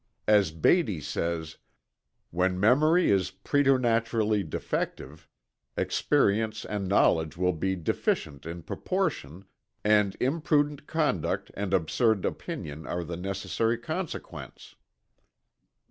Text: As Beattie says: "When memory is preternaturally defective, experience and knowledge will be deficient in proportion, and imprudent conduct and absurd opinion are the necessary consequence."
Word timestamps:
As 0.27 0.49
Beattie 0.49 0.99
says: 0.99 1.57
"When 2.31 2.59
memory 2.59 3.11
is 3.11 3.29
preternaturally 3.29 4.41
defective, 4.41 5.29
experience 5.77 6.65
and 6.65 6.87
knowledge 6.87 7.37
will 7.37 7.53
be 7.53 7.75
deficient 7.75 8.47
in 8.47 8.63
proportion, 8.63 9.45
and 9.83 10.17
imprudent 10.19 10.87
conduct 10.87 11.51
and 11.53 11.71
absurd 11.71 12.25
opinion 12.25 12.87
are 12.87 13.03
the 13.03 13.15
necessary 13.15 13.77
consequence." 13.77 14.73